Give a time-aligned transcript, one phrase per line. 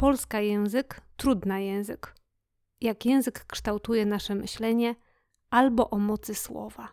[0.00, 2.14] Polska język, trudna język.
[2.80, 4.94] Jak język kształtuje nasze myślenie,
[5.50, 6.88] albo o mocy słowa.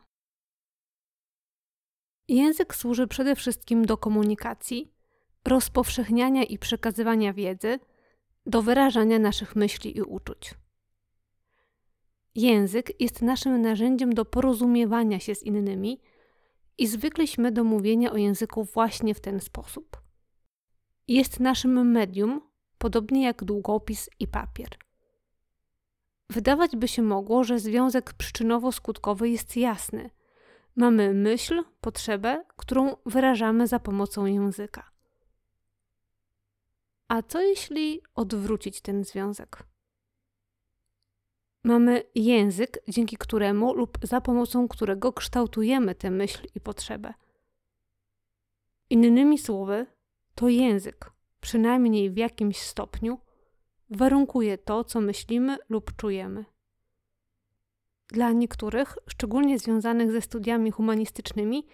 [2.27, 4.93] Język służy przede wszystkim do komunikacji,
[5.45, 7.79] rozpowszechniania i przekazywania wiedzy,
[8.45, 10.53] do wyrażania naszych myśli i uczuć.
[12.35, 16.01] Język jest naszym narzędziem do porozumiewania się z innymi
[16.77, 20.01] i zwykleśmy do mówienia o języku właśnie w ten sposób.
[21.07, 22.47] Jest naszym medium,
[22.87, 24.69] podobnie jak długopis i papier.
[26.29, 30.09] Wydawać by się mogło, że związek przyczynowo-skutkowy jest jasny.
[30.75, 34.91] Mamy myśl, potrzebę, którą wyrażamy za pomocą języka.
[37.07, 39.63] A co jeśli odwrócić ten związek?
[41.63, 47.13] Mamy język, dzięki któremu lub za pomocą którego kształtujemy tę myśl i potrzebę.
[48.89, 49.85] Innymi słowy,
[50.35, 51.16] to język,
[51.47, 53.19] przynajmniej w jakimś stopniu,
[53.89, 56.45] warunkuje to, co myślimy lub czujemy.
[58.07, 61.67] Dla niektórych, szczególnie związanych ze studiami humanistycznymi,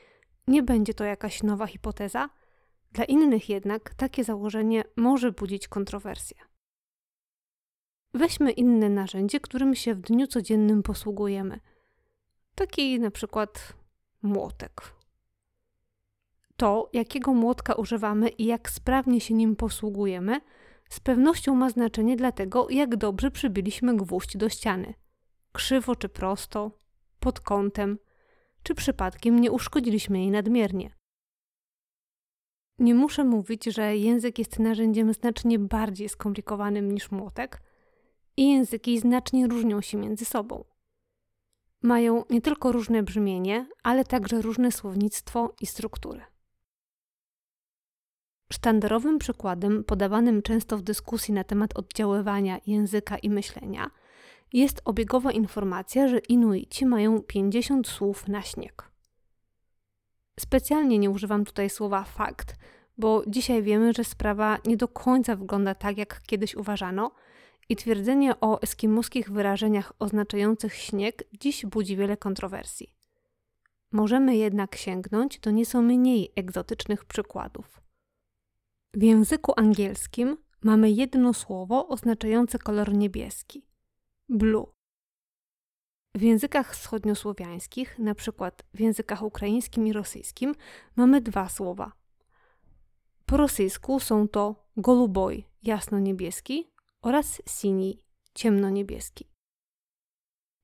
[0.47, 2.29] nie będzie to jakaś nowa hipoteza,
[2.91, 6.37] dla innych jednak takie założenie może budzić kontrowersje.
[8.13, 11.59] Weźmy inne narzędzie, którym się w dniu codziennym posługujemy.
[12.55, 13.73] Taki na przykład
[14.21, 14.81] młotek.
[16.57, 20.41] To, jakiego młotka używamy i jak sprawnie się nim posługujemy,
[20.89, 24.93] z pewnością ma znaczenie dla tego, jak dobrze przybyliśmy gwóźdź do ściany.
[25.51, 26.71] Krzywo czy prosto,
[27.19, 27.99] pod kątem,
[28.63, 30.95] czy przypadkiem nie uszkodziliśmy jej nadmiernie.
[32.79, 37.61] Nie muszę mówić, że język jest narzędziem znacznie bardziej skomplikowanym niż młotek
[38.37, 40.63] i języki znacznie różnią się między sobą.
[41.81, 46.32] Mają nie tylko różne brzmienie, ale także różne słownictwo i struktury.
[48.53, 53.91] Sztandarowym przykładem, podawanym często w dyskusji na temat oddziaływania języka i myślenia,
[54.53, 58.91] jest obiegowa informacja, że Inuici mają 50 słów na śnieg.
[60.39, 62.55] Specjalnie nie używam tutaj słowa fakt,
[62.97, 67.11] bo dzisiaj wiemy, że sprawa nie do końca wygląda tak, jak kiedyś uważano,
[67.69, 72.95] i twierdzenie o eskimoskich wyrażeniach oznaczających śnieg dziś budzi wiele kontrowersji.
[73.91, 77.82] Możemy jednak sięgnąć do nieco mniej egzotycznych przykładów.
[78.95, 83.65] W języku angielskim mamy jedno słowo oznaczające kolor niebieski
[84.29, 84.65] blue.
[86.15, 90.55] W językach wschodniosłowiańskich, na przykład w językach ukraińskim i rosyjskim,
[90.95, 91.91] mamy dwa słowa.
[93.25, 96.71] Po rosyjsku są to goluboj, jasno-niebieski
[97.01, 97.99] oraz sini,
[98.33, 99.29] ciemno-niebieski.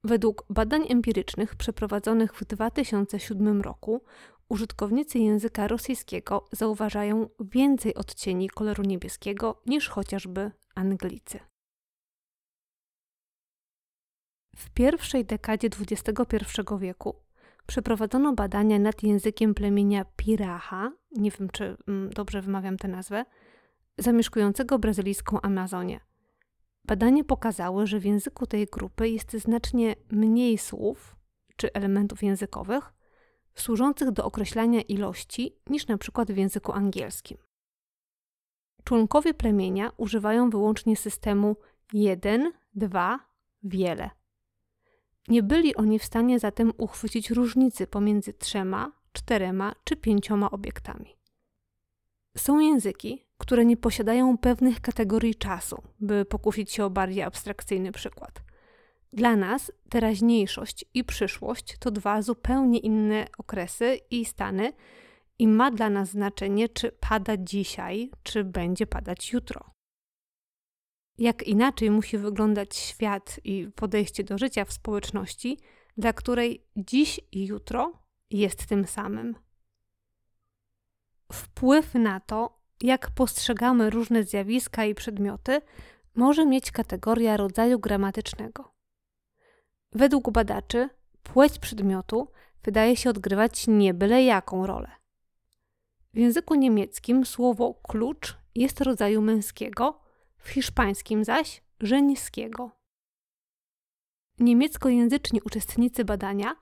[0.03, 4.03] Według badań empirycznych przeprowadzonych w 2007 roku
[4.49, 11.39] użytkownicy języka rosyjskiego zauważają więcej odcieni koloru niebieskiego niż chociażby Anglicy.
[14.55, 17.15] W pierwszej dekadzie XXI wieku
[17.67, 23.25] przeprowadzono badania nad językiem plemienia Piraha, nie wiem czy mm, dobrze wymawiam tę nazwę,
[23.97, 25.99] zamieszkującego brazylijską Amazonię.
[26.85, 31.15] Badania pokazały, że w języku tej grupy jest znacznie mniej słów
[31.55, 32.93] czy elementów językowych
[33.61, 37.37] służących do określania ilości niż na przykład w języku angielskim.
[38.83, 41.55] Członkowie plemienia używają wyłącznie systemu
[41.93, 43.19] 1, 2,
[43.63, 44.09] wiele.
[45.27, 51.17] Nie byli oni w stanie zatem uchwycić różnicy pomiędzy trzema, czterema czy pięcioma obiektami.
[52.37, 58.48] Są języki, które nie posiadają pewnych kategorii czasu, by pokusić się o bardziej abstrakcyjny przykład.
[59.13, 64.73] Dla nas teraźniejszość i przyszłość to dwa zupełnie inne okresy i stany,
[65.39, 69.73] i ma dla nas znaczenie, czy pada dzisiaj, czy będzie padać jutro.
[71.17, 75.59] Jak inaczej musi wyglądać świat i podejście do życia w społeczności,
[75.97, 77.93] dla której dziś i jutro
[78.29, 79.35] jest tym samym.
[81.31, 85.61] Wpływ na to, jak postrzegamy różne zjawiska i przedmioty,
[86.15, 88.78] może mieć kategoria rodzaju gramatycznego.
[89.91, 90.89] Według badaczy,
[91.23, 92.27] płeć przedmiotu
[92.63, 94.91] wydaje się odgrywać nie byle jaką rolę.
[96.13, 100.01] W języku niemieckim słowo klucz jest rodzaju męskiego,
[100.37, 102.71] w hiszpańskim zaś żeńskiego.
[104.39, 106.55] Niemieckojęzyczni uczestnicy badania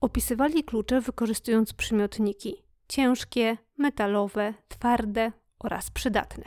[0.00, 6.44] opisywali klucze wykorzystując przymiotniki ciężkie, metalowe, twarde oraz przydatne.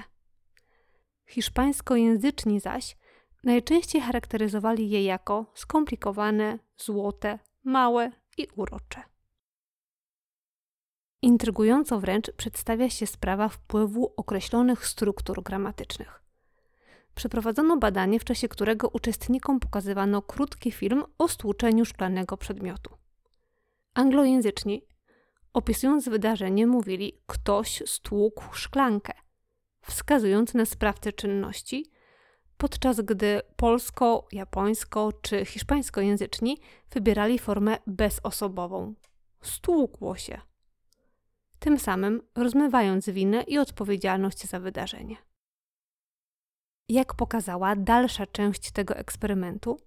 [1.26, 2.98] Hiszpańskojęzyczni zaś
[3.44, 9.04] najczęściej charakteryzowali je jako skomplikowane, złote, małe i urocze.
[11.22, 16.22] Intrygująco wręcz przedstawia się sprawa wpływu określonych struktur gramatycznych.
[17.16, 22.98] przeprowadzono badanie, w czasie którego uczestnikom pokazywano krótki film o stłuczeniu szklanego przedmiotu.
[23.94, 24.86] Anglojęzyczni,
[25.54, 29.14] opisując wydarzenie, mówili: Ktoś stłukł szklankę,
[29.82, 31.92] wskazując na sprawcę czynności,
[32.62, 36.58] podczas gdy polsko, japońsko czy hiszpańskojęzyczni
[36.92, 38.94] wybierali formę bezosobową.
[39.42, 40.42] Stłukło się.
[41.60, 45.16] Tym samym rozmywając winę i odpowiedzialność za wydarzenie.
[46.90, 49.80] Jak pokazała dalsza część tego eksperymentu,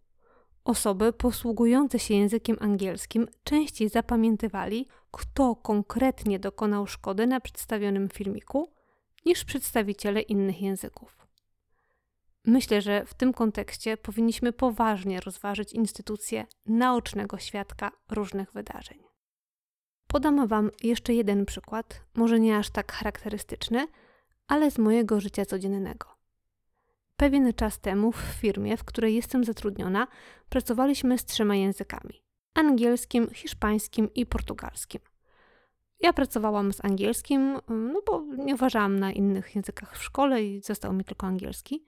[0.64, 8.72] osoby posługujące się językiem angielskim częściej zapamiętywali, kto konkretnie dokonał szkody na przedstawionym filmiku,
[9.26, 11.23] niż przedstawiciele innych języków.
[12.46, 18.98] Myślę, że w tym kontekście powinniśmy poważnie rozważyć instytucję naocznego świadka różnych wydarzeń.
[20.06, 23.86] Podam Wam jeszcze jeden przykład, może nie aż tak charakterystyczny,
[24.46, 26.08] ale z mojego życia codziennego.
[27.16, 30.06] Pewien czas temu w firmie, w której jestem zatrudniona,
[30.48, 32.22] pracowaliśmy z trzema językami:
[32.54, 35.00] angielskim, hiszpańskim i portugalskim.
[36.00, 40.92] Ja pracowałam z angielskim, no bo nie uważałam na innych językach w szkole i został
[40.92, 41.84] mi tylko angielski.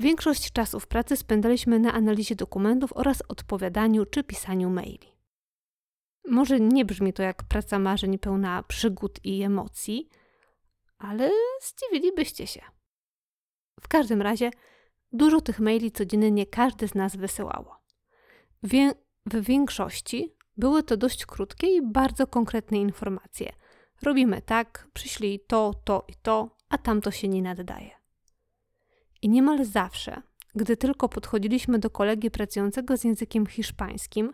[0.00, 5.18] Większość czasu w pracy spędzaliśmy na analizie dokumentów oraz odpowiadaniu czy pisaniu maili.
[6.28, 10.08] Może nie brzmi to jak praca marzeń pełna przygód i emocji,
[10.98, 11.30] ale
[11.62, 12.60] zdziwilibyście się.
[13.80, 14.50] W każdym razie
[15.12, 17.76] dużo tych maili codziennie każdy z nas wysyłało.
[18.62, 18.92] Wie
[19.26, 23.52] w większości były to dość krótkie i bardzo konkretne informacje.
[24.02, 27.97] Robimy tak, przyślij to, to i to, a tamto się nie nadaje.
[29.22, 30.22] I niemal zawsze,
[30.54, 34.32] gdy tylko podchodziliśmy do kolegi pracującego z językiem hiszpańskim,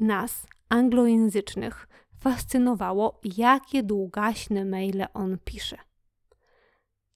[0.00, 1.88] nas, anglojęzycznych,
[2.20, 5.76] fascynowało, jakie długaśne maile on pisze.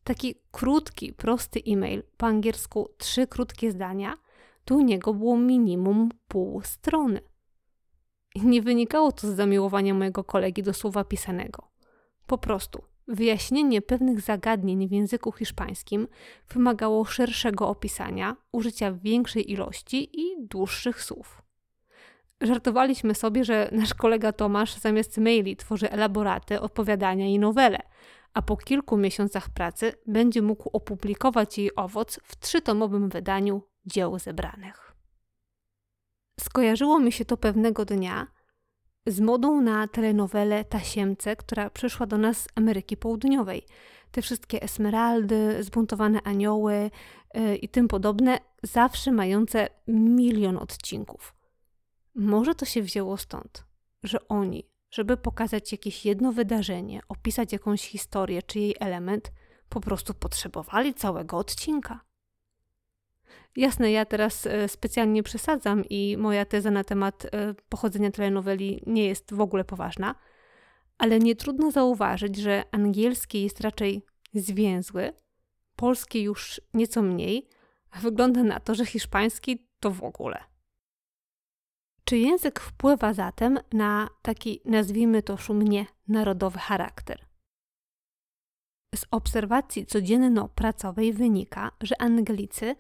[0.05, 4.15] Taki krótki, prosty e-mail, po angielsku trzy krótkie zdania,
[4.65, 7.21] to u niego było minimum pół strony.
[8.35, 11.71] I nie wynikało to z zamiłowania mojego kolegi do słowa pisanego.
[12.27, 16.09] Po prostu wyjaśnienie pewnych zagadnień w języku hiszpańskim
[16.49, 21.43] wymagało szerszego opisania, użycia większej ilości i dłuższych słów.
[22.41, 27.79] Żartowaliśmy sobie, że nasz kolega Tomasz zamiast maili tworzy elaboraty, opowiadania i nowele,
[28.35, 34.95] a po kilku miesiącach pracy będzie mógł opublikować jej owoc w trzytomowym wydaniu dzieł zebranych.
[36.41, 38.27] Skojarzyło mi się to pewnego dnia
[39.09, 43.67] z modą na telenowelę Tasiemce, która przyszła do nas z Ameryki Południowej.
[44.11, 46.91] Te wszystkie esmeraldy, zbuntowane anioły
[47.35, 51.35] yy, i tym podobne, zawsze mające milion odcinków.
[52.15, 53.65] Może to się wzięło stąd,
[54.03, 59.33] że oni, żeby pokazać jakieś jedno wydarzenie, opisać jakąś historię czy jej element,
[59.69, 62.08] po prostu potrzebowali całego odcinka.
[63.57, 69.07] Jasne, ja teraz e, specjalnie przesadzam i moja teza na temat e, pochodzenia telenoweli nie
[69.07, 70.15] jest w ogóle poważna,
[70.99, 74.05] ale nie trudno zauważyć, że angielski jest raczej
[74.35, 75.13] zwięzły,
[75.77, 77.49] polski już nieco mniej,
[77.91, 80.45] a wygląda na to, że hiszpański to w ogóle.
[82.05, 87.27] Czy język wpływa zatem na taki, nazwijmy to szumnie, narodowy charakter?
[88.95, 92.77] Z obserwacji codzienno-pracowej wynika, że Anglicy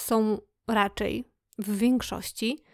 [0.00, 0.38] są
[0.68, 1.24] raczej
[1.58, 2.64] w większości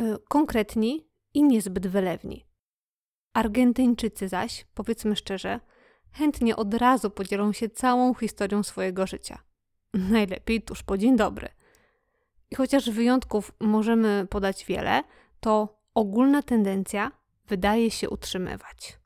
[0.00, 2.46] y, konkretni i niezbyt wylewni.
[3.32, 5.60] Argentyńczycy zaś, powiedzmy szczerze,
[6.12, 9.42] chętnie od razu podzielą się całą historią swojego życia.
[10.10, 11.48] Najlepiej tuż po dzień dobry.
[12.50, 15.02] I chociaż wyjątków możemy podać wiele,
[15.40, 17.12] to ogólna tendencja
[17.46, 18.98] wydaje się utrzymywać.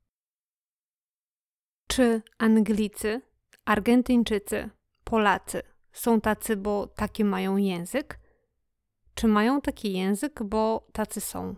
[1.86, 3.20] Czy Anglicy,
[3.64, 4.70] Argentyńczycy,
[5.04, 5.62] Polacy
[5.92, 8.20] są tacy, bo taki mają język?
[9.14, 11.54] Czy mają taki język, bo tacy są?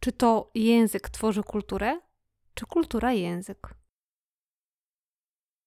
[0.00, 2.00] Czy to język tworzy kulturę,
[2.54, 3.74] czy kultura język?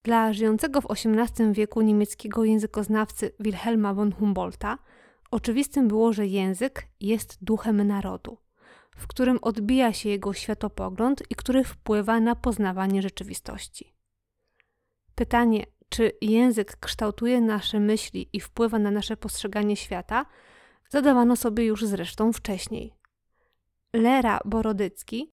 [0.04, 4.78] Dla żyjącego w XVIII wieku niemieckiego językoznawcy Wilhelma von Humboldta
[5.32, 8.38] Oczywistym było, że język jest duchem narodu,
[8.96, 13.94] w którym odbija się jego światopogląd i który wpływa na poznawanie rzeczywistości.
[15.16, 20.26] Pytanie, czy język kształtuje nasze myśli i wpływa na nasze postrzeganie świata,
[20.90, 22.94] zadawano sobie już zresztą wcześniej.
[23.94, 25.32] Lera Borodycki,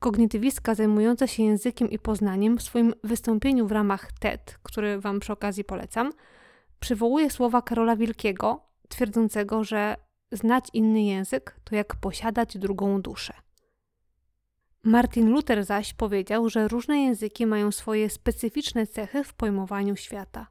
[0.00, 5.32] kognitywistka zajmująca się językiem i poznaniem, w swoim wystąpieniu w ramach TED, który Wam przy
[5.32, 6.12] okazji polecam,
[6.80, 9.96] przywołuje słowa Karola Wielkiego, twierdzącego, że
[10.32, 13.45] znać inny język to jak posiadać drugą duszę.
[14.86, 20.46] Martin Luther zaś powiedział, że różne języki mają swoje specyficzne cechy w pojmowaniu świata.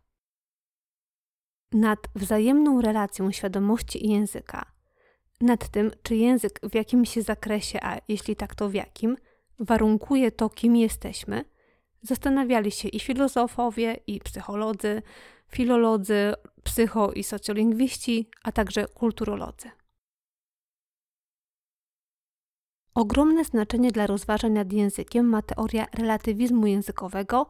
[1.71, 4.71] nad wzajemną relacją świadomości i języka,
[5.41, 9.17] nad tym, czy język w jakimś zakresie, a jeśli tak, to w jakim,
[9.59, 11.45] warunkuje to, kim jesteśmy,
[12.01, 15.01] zastanawiali się i filozofowie, i psycholodzy,
[15.47, 19.71] filolodzy, psycho- i socjolingwiści, a także kulturolodzy.
[22.95, 27.47] Ogromne znaczenie dla rozważań nad językiem ma teoria relatywizmu językowego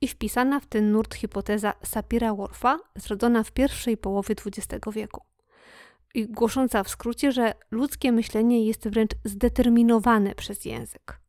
[0.00, 5.24] i wpisana w ten nurt hipoteza Sapira-Whorfa, zrodzona w pierwszej połowie XX wieku.
[6.14, 11.20] I głosząca w skrócie, że ludzkie myślenie jest wręcz zdeterminowane przez język.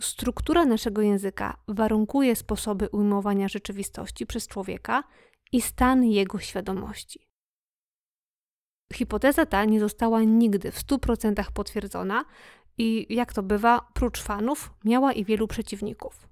[0.00, 5.04] Struktura naszego języka warunkuje sposoby ujmowania rzeczywistości przez człowieka
[5.52, 7.28] i stan jego świadomości.
[8.92, 12.24] Hipoteza ta nie została nigdy w 100% potwierdzona
[12.78, 16.28] i, jak to bywa, prócz fanów, miała i wielu przeciwników.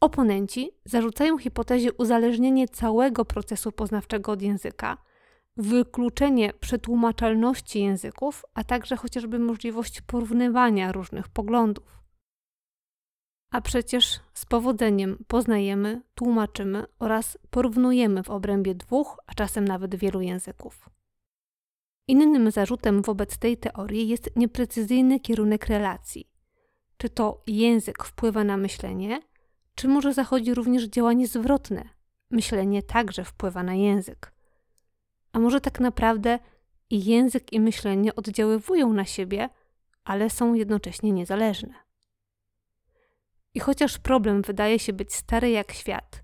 [0.00, 4.98] Oponenci zarzucają hipotezie uzależnienie całego procesu poznawczego od języka,
[5.56, 11.96] wykluczenie przetłumaczalności języków, a także chociażby możliwość porównywania różnych poglądów.
[13.50, 20.20] A przecież z powodzeniem poznajemy, tłumaczymy oraz porównujemy w obrębie dwóch, a czasem nawet wielu
[20.20, 20.95] języków.
[22.08, 26.30] Innym zarzutem wobec tej teorii jest nieprecyzyjny kierunek relacji.
[26.96, 29.20] Czy to język wpływa na myślenie,
[29.74, 31.88] czy może zachodzi również działanie zwrotne?
[32.30, 34.32] Myślenie także wpływa na język.
[35.32, 36.38] A może tak naprawdę
[36.90, 39.48] i język, i myślenie oddziaływują na siebie,
[40.04, 41.74] ale są jednocześnie niezależne.
[43.54, 46.22] I chociaż problem wydaje się być stary jak świat,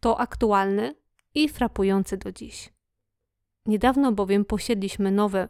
[0.00, 0.94] to aktualny
[1.34, 2.72] i frapujący do dziś.
[3.66, 5.48] Niedawno bowiem posiedliśmy nowe,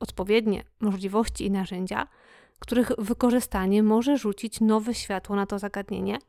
[0.00, 2.08] odpowiednie możliwości i narzędzia,
[2.58, 6.18] których wykorzystanie może rzucić nowe światło na to zagadnienie–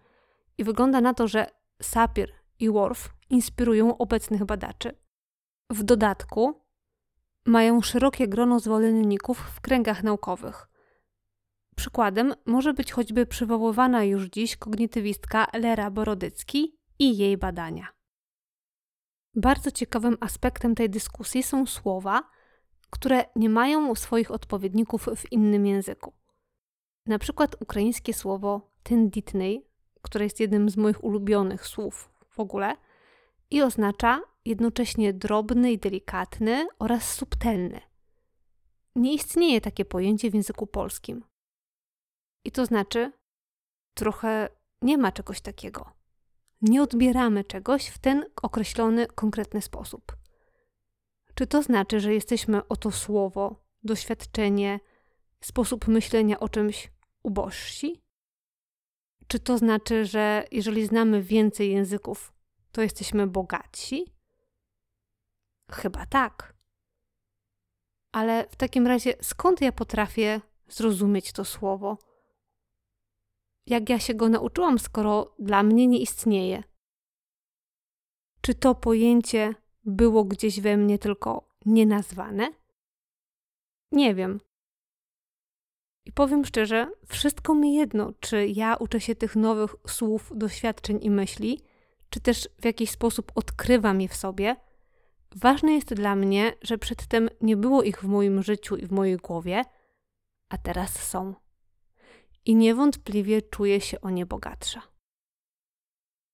[0.58, 1.48] i wygląda na to, że
[1.82, 4.98] Sapir i Worf inspirują obecnych badaczy.
[5.70, 6.62] W dodatku
[7.46, 10.68] mają szerokie grono zwolenników w kręgach naukowych.
[11.76, 17.88] Przykładem może być choćby przywoływana już dziś kognitywistka Lera Borodycki i jej badania.
[19.36, 22.30] Bardzo ciekawym aspektem tej dyskusji są słowa,
[22.90, 26.14] które nie mają swoich odpowiedników w innym języku.
[27.06, 29.74] Na przykład ukraińskie słowo tenditnej
[30.04, 32.76] które jest jednym z moich ulubionych słów w ogóle
[33.50, 37.82] i oznacza jednocześnie drobny i delikatny oraz subtelny.
[38.96, 41.24] Nie istnieje takie pojęcie w języku polskim.
[42.46, 43.12] I to znaczy,
[43.94, 44.50] trochę
[44.82, 45.92] nie ma czegoś takiego.
[46.64, 50.18] Nie odbieramy czegoś w ten określony, konkretny sposób.
[51.36, 54.80] Czy to znaczy, że jesteśmy o to słowo, doświadczenie,
[55.42, 56.92] sposób myślenia o czymś
[57.24, 58.02] ubożsi?
[59.28, 62.34] Czy to znaczy, że jeżeli znamy więcej języków,
[62.72, 64.14] to jesteśmy bogatsi?
[65.72, 66.54] Chyba tak.
[68.12, 71.98] Ale w takim razie skąd ja potrafię zrozumieć to słowo?
[73.66, 76.64] Jak ja się go nauczyłam, skoro dla mnie nie istnieje?
[78.42, 79.56] Czy to pojęcie
[79.86, 82.52] było gdzieś we mnie tylko nienazwane?
[83.92, 84.40] Nie wiem.
[86.06, 91.10] I powiem szczerze, wszystko mi jedno, czy ja uczę się tych nowych słów, doświadczeń i
[91.10, 91.62] myśli,
[92.10, 94.56] czy też w jakiś sposób odkrywam je w sobie.
[95.36, 99.18] Ważne jest dla mnie, że przedtem nie było ich w moim życiu i w mojej
[99.18, 99.64] głowie,
[100.50, 101.43] a teraz są.
[102.46, 104.82] I niewątpliwie czuję się o nie bogatsza.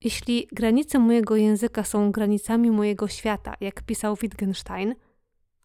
[0.02, 4.96] Jeśli granice mojego języka są granicami mojego świata, jak pisał Wittgenstein,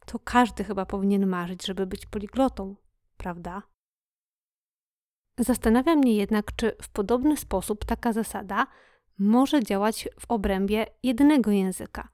[0.06, 2.76] to każdy chyba powinien marzyć, żeby być poliglotą,
[3.16, 3.62] prawda?
[5.38, 8.66] Zastanawia mnie jednak, czy w podobny sposób taka zasada
[9.18, 12.08] może działać w obrębie jednego języka.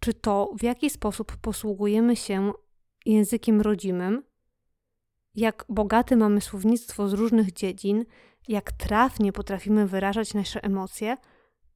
[0.00, 2.52] Czy to, w jaki sposób posługujemy się
[3.06, 4.22] językiem rodzimym,
[5.34, 8.04] jak bogate mamy słownictwo z różnych dziedzin,
[8.48, 11.16] jak trafnie potrafimy wyrażać nasze emocje,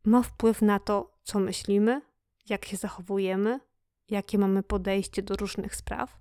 [0.05, 2.03] ma wpływ na to, co myślimy,
[2.49, 3.61] jak się zachowujemy,
[4.11, 6.19] jakie mamy podejście do różnych spraw.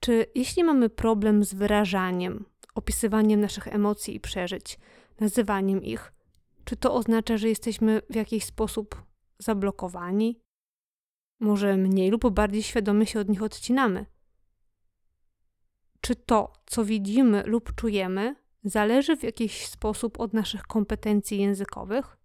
[0.00, 4.78] Czy jeśli mamy problem z wyrażaniem, opisywaniem naszych emocji i przeżyć,
[5.20, 6.12] nazywaniem ich,
[6.64, 9.02] czy to oznacza, że jesteśmy w jakiś sposób
[9.38, 10.40] zablokowani?
[11.40, 14.06] Może mniej lub bardziej świadomie się od nich odcinamy?
[16.02, 22.16] Czy to, co widzimy lub czujemy, zależy w jakiś sposób od naszych kompetencji językowych?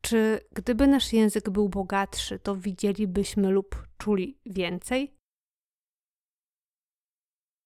[0.00, 5.14] Czy gdyby nasz język był bogatszy, to widzielibyśmy lub czuli więcej?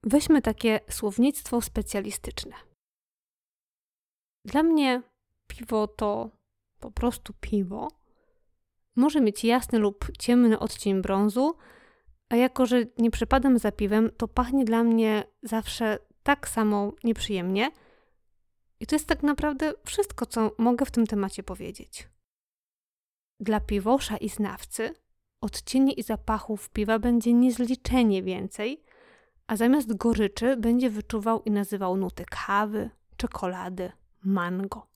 [0.03, 2.57] Weźmy takie słownictwo specjalistyczne.
[4.45, 5.03] Dla mnie
[5.47, 6.31] piwo to
[6.81, 7.89] po prostu piwo,
[8.97, 11.57] może mieć jasny lub ciemny odcień brązu,
[12.33, 17.71] a jako, że nie przepadam za piwem, to pachnie dla mnie zawsze tak samo nieprzyjemnie.
[18.81, 22.09] I to jest tak naprawdę wszystko, co mogę w tym temacie powiedzieć.
[23.41, 24.95] Dla piwosza i znawcy
[25.41, 28.83] odcieni i zapachów piwa będzie niezliczenie więcej,
[29.47, 34.92] a zamiast goryczy będzie wyczuwał i nazywał nuty kawy, czekolady, mango.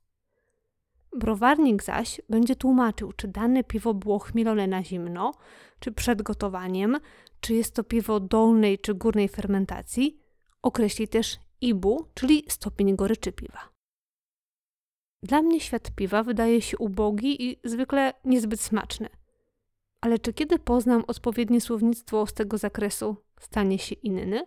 [1.16, 5.32] Browarnik zaś będzie tłumaczył, czy dane piwo było chmielone na zimno,
[5.80, 6.98] czy przed gotowaniem,
[7.40, 10.20] czy jest to piwo dolnej czy górnej fermentacji.
[10.62, 13.68] Określi też IBU, czyli stopień goryczy piwa.
[15.22, 19.08] Dla mnie świat piwa wydaje się ubogi i zwykle niezbyt smaczny.
[20.00, 24.46] Ale czy kiedy poznam odpowiednie słownictwo z tego zakresu, stanie się inny?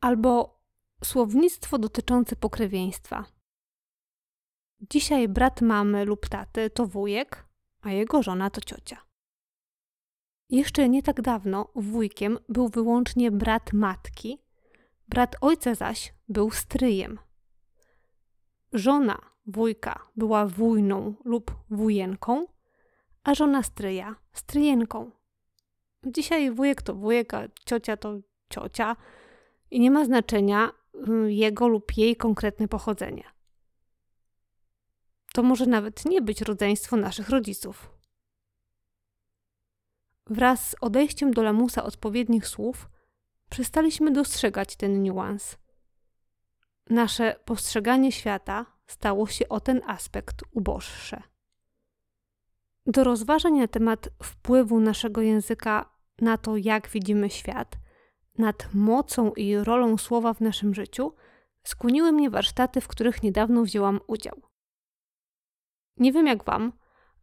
[0.00, 0.60] Albo
[1.04, 3.35] słownictwo dotyczące pokrewieństwa.
[4.80, 7.46] Dzisiaj brat mamy lub taty to wujek,
[7.80, 8.96] a jego żona to ciocia.
[10.50, 14.38] Jeszcze nie tak dawno wujkiem był wyłącznie brat matki,
[15.08, 17.18] brat ojca zaś był stryjem.
[18.72, 22.46] Żona wujka była wujną lub wujenką,
[23.24, 25.10] a żona stryja stryjenką.
[26.06, 28.18] Dzisiaj wujek to wujek, a ciocia to
[28.48, 28.96] ciocia
[29.70, 33.35] i nie ma znaczenia mm, jego lub jej konkretne pochodzenie.
[35.36, 37.90] To może nawet nie być rodzeństwo naszych rodziców.
[40.26, 42.88] Wraz z odejściem do lamusa odpowiednich słów,
[43.50, 45.56] przestaliśmy dostrzegać ten niuans.
[46.90, 51.22] Nasze postrzeganie świata stało się o ten aspekt uboższe.
[52.86, 55.90] Do rozważań na temat wpływu naszego języka
[56.20, 57.76] na to, jak widzimy świat,
[58.38, 61.12] nad mocą i rolą słowa w naszym życiu,
[61.64, 64.55] skłoniły mnie warsztaty, w których niedawno wzięłam udział.
[65.96, 66.72] Nie wiem jak Wam,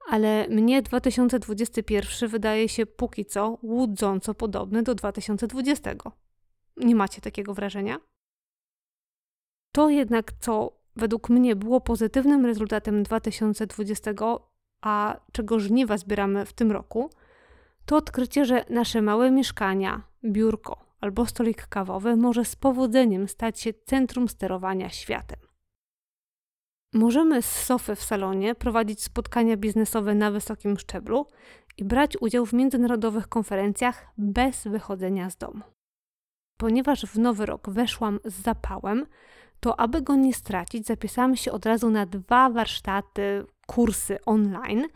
[0.10, 5.92] ale mnie 2021 wydaje się póki co łudząco podobny do 2020.
[6.78, 7.98] Nie macie takiego wrażenia?
[9.72, 14.12] To jednak, co według mnie było pozytywnym rezultatem 2020,
[14.82, 17.10] a czego żniwa zbieramy w tym roku,
[17.86, 23.74] to odkrycie, że nasze małe mieszkania, biurko albo stolik kawowy może z powodzeniem stać się
[23.86, 25.53] centrum sterowania światem.
[26.94, 31.28] Możemy z sofy w salonie prowadzić spotkania biznesowe na wysokim szczeblu
[31.78, 35.62] i brać udział w międzynarodowych konferencjach bez wychodzenia z domu.
[36.58, 39.06] Ponieważ w nowy rok weszłam z zapałem,
[39.60, 44.88] to aby go nie stracić, zapisałam się od razu na dwa warsztaty, kursy online,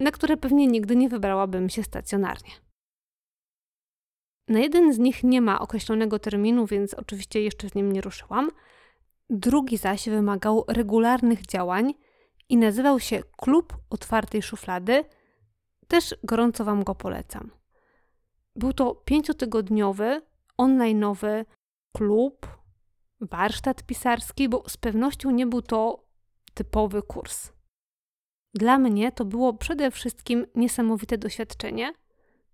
[0.00, 2.50] na które pewnie nigdy nie wybrałabym się stacjonarnie.
[4.48, 8.50] Na jeden z nich nie ma określonego terminu, więc oczywiście jeszcze z nim nie ruszyłam–
[9.30, 11.94] Drugi zaś wymagał regularnych działań
[12.48, 15.04] i nazywał się Klub Otwartej Szuflady.
[15.88, 17.50] Też gorąco Wam go polecam.
[18.56, 20.22] Był to pięciotygodniowy,
[20.58, 21.44] online'owy
[21.96, 22.46] klub,
[23.20, 26.04] warsztat pisarski, bo z pewnością nie był to
[26.54, 27.52] typowy kurs.
[28.54, 31.92] Dla mnie to było przede wszystkim niesamowite doświadczenie,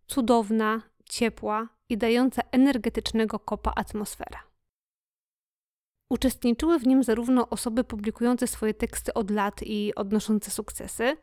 [0.07, 4.52] cudowna, ciepła i dająca energetycznego kopa atmosfera.
[6.13, 11.17] Uczestniczyły w nim zarówno osoby publikujące swoje teksty od lat i odnoszące sukcesy,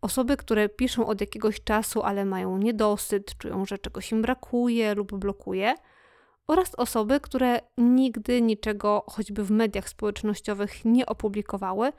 [0.00, 5.14] osoby, które piszą od jakiegoś czasu, ale mają niedosyt, czują, że czegoś im brakuje lub
[5.14, 5.74] blokuje,
[6.46, 11.92] oraz osoby, które nigdy niczego, choćby w mediach społecznościowych, nie opublikowały,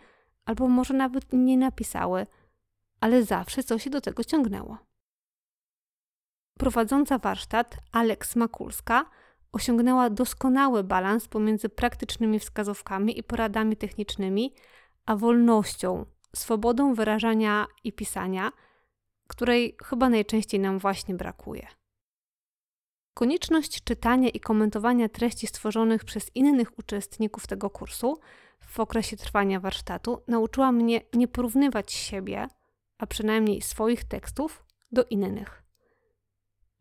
[0.46, 2.28] albo może nawet nie napisały,
[3.02, 4.78] ale zawsze coś się do tego ciągnęło.
[6.60, 9.06] Prowadząca warsztat Aleks Makulska
[9.56, 14.54] osiągnęła doskonały balans pomiędzy praktycznymi wskazówkami i poradami technicznymi,
[15.06, 18.52] a wolnością, swobodą wyrażania i pisania,
[19.28, 21.68] której chyba najczęściej nam właśnie brakuje.
[23.13, 28.20] Konieczność czytania i komentowania treści stworzonych przez innych uczestników tego kursu
[28.60, 32.48] w okresie trwania warsztatu nauczyła mnie nie porównywać siebie,
[32.98, 35.64] a przynajmniej swoich tekstów, do innych.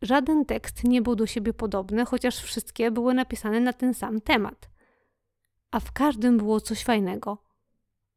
[0.04, 4.70] Żaden tekst nie był do siebie podobny, chociaż wszystkie były napisane na ten sam temat.
[5.70, 7.38] A w każdym było coś fajnego.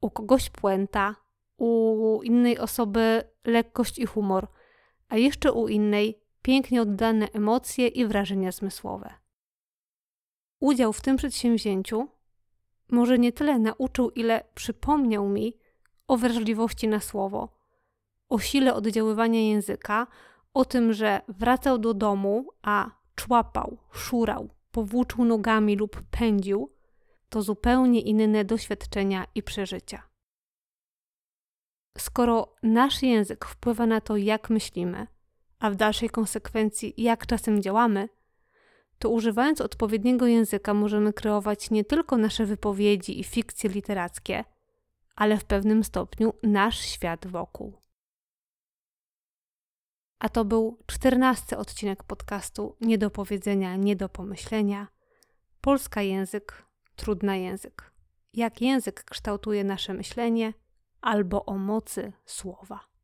[0.01, 1.15] U kogoś puenta,
[1.57, 4.47] u innej osoby lekkość i humor,
[5.09, 9.13] a jeszcze u innej pięknie oddane emocje i wrażenia zmysłowe.
[10.59, 12.07] Udział w tym przedsięwzięciu
[12.89, 15.57] może nie tyle nauczył, ile przypomniał mi
[16.07, 17.49] o wrażliwości na słowo,
[18.29, 20.07] o sile oddziaływania języka,
[20.57, 26.73] o tym, że wracał do domu, a człapał, szurał, powłóczył nogami lub pędził,
[27.29, 30.03] to zupełnie inne doświadczenia i przeżycia.
[31.97, 35.07] skoro nasz język wpływa na to, jak myślimy,
[35.59, 38.09] a w dalszej konsekwencji, jak czasem działamy,
[38.99, 44.43] to używając odpowiedniego języka możemy kreować nie tylko nasze wypowiedzi i fikcje literackie,
[45.15, 47.86] ale w pewnym stopniu nasz świat wokół.
[50.19, 54.87] A to był czternasty odcinek podcastu Nie do powiedzenia, nie do pomyślenia.
[55.61, 57.91] Polska język, trudna język.
[58.33, 60.53] Jak język kształtuje nasze myślenie
[61.01, 62.96] albo o mocy słowa.